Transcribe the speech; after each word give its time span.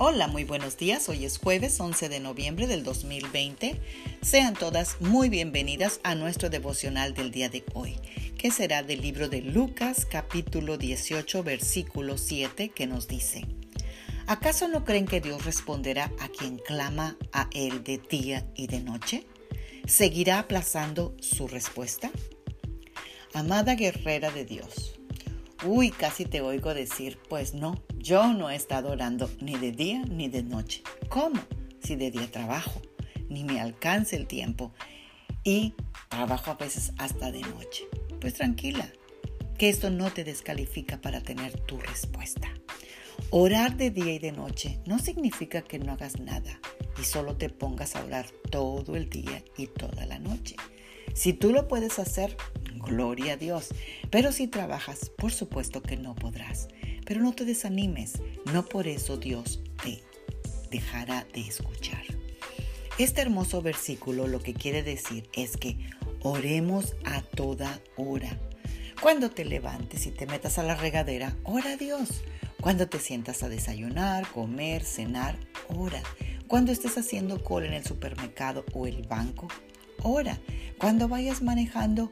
Hola, 0.00 0.28
muy 0.28 0.44
buenos 0.44 0.76
días. 0.76 1.08
Hoy 1.08 1.24
es 1.24 1.38
jueves 1.38 1.80
11 1.80 2.08
de 2.08 2.20
noviembre 2.20 2.68
del 2.68 2.84
2020. 2.84 3.80
Sean 4.22 4.54
todas 4.54 5.00
muy 5.00 5.28
bienvenidas 5.28 5.98
a 6.04 6.14
nuestro 6.14 6.50
devocional 6.50 7.14
del 7.14 7.32
día 7.32 7.48
de 7.48 7.64
hoy, 7.74 7.96
que 8.38 8.52
será 8.52 8.84
del 8.84 9.00
libro 9.00 9.28
de 9.28 9.42
Lucas 9.42 10.06
capítulo 10.08 10.78
18 10.78 11.42
versículo 11.42 12.16
7 12.16 12.68
que 12.68 12.86
nos 12.86 13.08
dice, 13.08 13.44
¿acaso 14.28 14.68
no 14.68 14.84
creen 14.84 15.06
que 15.06 15.20
Dios 15.20 15.44
responderá 15.44 16.12
a 16.20 16.28
quien 16.28 16.58
clama 16.58 17.16
a 17.32 17.50
Él 17.52 17.82
de 17.82 17.98
día 17.98 18.46
y 18.54 18.68
de 18.68 18.78
noche? 18.78 19.26
¿Seguirá 19.88 20.38
aplazando 20.38 21.16
su 21.18 21.48
respuesta? 21.48 22.12
Amada 23.34 23.74
guerrera 23.74 24.30
de 24.30 24.44
Dios, 24.44 24.98
Uy, 25.64 25.90
casi 25.90 26.24
te 26.24 26.40
oigo 26.40 26.72
decir, 26.72 27.18
pues 27.28 27.52
no, 27.52 27.82
yo 27.98 28.32
no 28.32 28.50
he 28.50 28.56
estado 28.56 28.90
orando 28.90 29.30
ni 29.40 29.56
de 29.56 29.72
día 29.72 30.02
ni 30.08 30.28
de 30.28 30.42
noche. 30.42 30.82
¿Cómo? 31.08 31.40
Si 31.82 31.96
de 31.96 32.10
día 32.10 32.30
trabajo, 32.30 32.80
ni 33.28 33.44
me 33.44 33.60
alcance 33.60 34.16
el 34.16 34.26
tiempo 34.26 34.72
y 35.44 35.74
trabajo 36.08 36.50
a 36.50 36.54
veces 36.54 36.92
hasta 36.98 37.30
de 37.30 37.40
noche. 37.40 37.84
Pues 38.20 38.34
tranquila, 38.34 38.90
que 39.58 39.68
esto 39.68 39.90
no 39.90 40.10
te 40.10 40.24
descalifica 40.24 41.00
para 41.00 41.20
tener 41.20 41.58
tu 41.60 41.78
respuesta. 41.78 42.48
Orar 43.30 43.76
de 43.76 43.90
día 43.90 44.14
y 44.14 44.18
de 44.18 44.32
noche 44.32 44.80
no 44.86 44.98
significa 44.98 45.62
que 45.62 45.78
no 45.78 45.92
hagas 45.92 46.20
nada 46.20 46.60
y 47.00 47.04
solo 47.04 47.36
te 47.36 47.50
pongas 47.50 47.96
a 47.96 48.04
orar 48.04 48.26
todo 48.50 48.96
el 48.96 49.10
día 49.10 49.42
y 49.56 49.66
toda 49.66 50.06
la 50.06 50.18
noche. 50.18 50.56
Si 51.14 51.32
tú 51.32 51.52
lo 51.52 51.68
puedes 51.68 51.98
hacer, 51.98 52.36
gloria 52.88 53.34
a 53.34 53.36
Dios. 53.36 53.68
Pero 54.10 54.32
si 54.32 54.48
trabajas, 54.48 55.10
por 55.16 55.32
supuesto 55.32 55.82
que 55.82 55.96
no 55.96 56.14
podrás. 56.14 56.68
Pero 57.04 57.20
no 57.20 57.32
te 57.32 57.44
desanimes, 57.44 58.20
no 58.52 58.64
por 58.64 58.88
eso 58.88 59.16
Dios 59.16 59.60
te 59.82 60.02
dejará 60.70 61.26
de 61.32 61.42
escuchar. 61.42 62.02
Este 62.98 63.20
hermoso 63.20 63.62
versículo 63.62 64.26
lo 64.26 64.40
que 64.40 64.54
quiere 64.54 64.82
decir 64.82 65.28
es 65.32 65.56
que 65.56 65.78
oremos 66.22 66.96
a 67.04 67.22
toda 67.22 67.80
hora. 67.96 68.36
Cuando 69.00 69.30
te 69.30 69.44
levantes 69.44 70.06
y 70.06 70.10
te 70.10 70.26
metas 70.26 70.58
a 70.58 70.64
la 70.64 70.74
regadera, 70.74 71.36
ora 71.44 71.74
a 71.74 71.76
Dios. 71.76 72.22
Cuando 72.60 72.88
te 72.88 72.98
sientas 72.98 73.44
a 73.44 73.48
desayunar, 73.48 74.26
comer, 74.32 74.82
cenar, 74.82 75.38
ora. 75.68 76.02
Cuando 76.48 76.72
estés 76.72 76.98
haciendo 76.98 77.44
cola 77.44 77.68
en 77.68 77.74
el 77.74 77.84
supermercado 77.84 78.64
o 78.74 78.88
el 78.88 79.06
banco, 79.06 79.46
ora. 80.02 80.38
Cuando 80.78 81.08
vayas 81.08 81.42
manejando, 81.42 82.10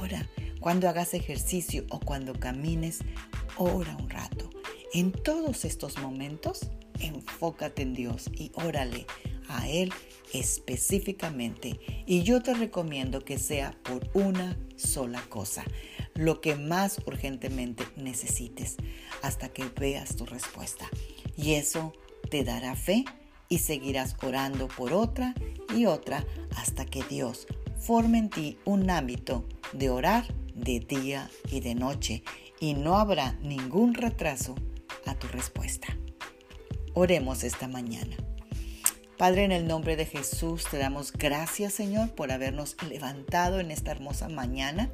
ora. 0.00 0.28
Cuando 0.60 0.88
hagas 0.88 1.14
ejercicio 1.14 1.84
o 1.90 2.00
cuando 2.00 2.32
camines, 2.34 3.00
ora 3.56 3.96
un 3.96 4.08
rato. 4.08 4.50
En 4.94 5.12
todos 5.12 5.64
estos 5.64 5.98
momentos, 5.98 6.70
enfócate 7.00 7.82
en 7.82 7.94
Dios 7.94 8.30
y 8.32 8.50
órale 8.54 9.06
a 9.48 9.68
Él 9.68 9.92
específicamente. 10.32 11.78
Y 12.06 12.22
yo 12.22 12.42
te 12.42 12.54
recomiendo 12.54 13.20
que 13.24 13.38
sea 13.38 13.76
por 13.82 14.08
una 14.14 14.56
sola 14.76 15.22
cosa, 15.28 15.64
lo 16.14 16.40
que 16.40 16.56
más 16.56 17.00
urgentemente 17.06 17.84
necesites, 17.96 18.76
hasta 19.22 19.48
que 19.48 19.64
veas 19.78 20.16
tu 20.16 20.26
respuesta. 20.26 20.88
Y 21.36 21.54
eso 21.54 21.92
te 22.30 22.44
dará 22.44 22.74
fe 22.74 23.04
y 23.54 23.58
seguirás 23.58 24.16
orando 24.20 24.66
por 24.66 24.92
otra 24.92 25.32
y 25.72 25.86
otra 25.86 26.26
hasta 26.56 26.84
que 26.84 27.04
Dios 27.04 27.46
forme 27.78 28.18
en 28.18 28.28
ti 28.28 28.58
un 28.64 28.90
hábito 28.90 29.44
de 29.72 29.90
orar 29.90 30.24
de 30.56 30.80
día 30.80 31.30
y 31.52 31.60
de 31.60 31.76
noche 31.76 32.24
y 32.58 32.74
no 32.74 32.98
habrá 32.98 33.34
ningún 33.42 33.94
retraso 33.94 34.56
a 35.06 35.14
tu 35.14 35.28
respuesta. 35.28 35.86
Oremos 36.94 37.44
esta 37.44 37.68
mañana. 37.68 38.16
Padre, 39.18 39.44
en 39.44 39.52
el 39.52 39.68
nombre 39.68 39.94
de 39.94 40.06
Jesús 40.06 40.64
te 40.68 40.78
damos 40.78 41.12
gracias, 41.12 41.74
Señor, 41.74 42.10
por 42.10 42.32
habernos 42.32 42.76
levantado 42.88 43.60
en 43.60 43.70
esta 43.70 43.92
hermosa 43.92 44.28
mañana. 44.28 44.90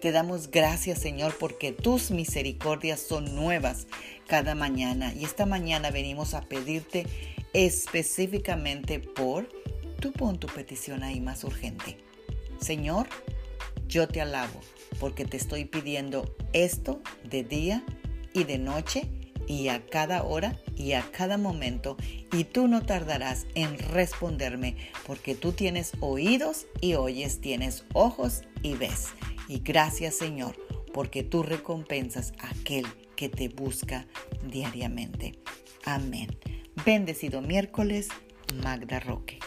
Te 0.00 0.10
damos 0.10 0.50
gracias, 0.50 0.98
Señor, 0.98 1.36
porque 1.38 1.70
tus 1.70 2.10
misericordias 2.10 2.98
son 2.98 3.36
nuevas 3.36 3.86
cada 4.26 4.56
mañana. 4.56 5.12
Y 5.14 5.24
esta 5.24 5.46
mañana 5.46 5.90
venimos 5.90 6.34
a 6.34 6.40
pedirte 6.40 7.06
específicamente 7.52 9.00
por, 9.00 9.48
tú 10.00 10.12
pon 10.12 10.38
tu 10.38 10.46
petición 10.46 11.02
ahí 11.02 11.20
más 11.20 11.44
urgente. 11.44 11.98
Señor, 12.60 13.08
yo 13.88 14.08
te 14.08 14.20
alabo 14.20 14.60
porque 14.98 15.24
te 15.24 15.36
estoy 15.36 15.64
pidiendo 15.64 16.34
esto 16.52 17.02
de 17.24 17.42
día 17.42 17.84
y 18.32 18.44
de 18.44 18.58
noche 18.58 19.08
y 19.46 19.68
a 19.68 19.84
cada 19.86 20.22
hora 20.22 20.56
y 20.76 20.92
a 20.92 21.02
cada 21.10 21.36
momento 21.36 21.96
y 22.32 22.44
tú 22.44 22.68
no 22.68 22.82
tardarás 22.82 23.46
en 23.54 23.78
responderme 23.78 24.76
porque 25.06 25.34
tú 25.34 25.52
tienes 25.52 25.92
oídos 26.00 26.66
y 26.80 26.94
oyes, 26.94 27.40
tienes 27.40 27.84
ojos 27.92 28.42
y 28.62 28.74
ves. 28.74 29.08
Y 29.48 29.58
gracias 29.58 30.14
Señor 30.14 30.56
porque 30.92 31.22
tú 31.22 31.42
recompensas 31.42 32.32
a 32.38 32.50
aquel 32.50 32.86
que 33.16 33.28
te 33.28 33.48
busca 33.48 34.06
diariamente. 34.48 35.38
Amén. 35.84 36.28
Bendecido 36.84 37.42
miércoles, 37.42 38.08
Magda 38.62 39.00
Roque. 39.00 39.38